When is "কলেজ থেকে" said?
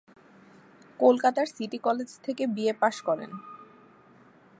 1.77-2.43